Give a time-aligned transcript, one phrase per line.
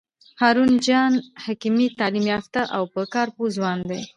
[0.41, 1.13] هارون جان
[1.45, 4.01] حکیمي تعلیم یافته او په کار پوه ځوان دی.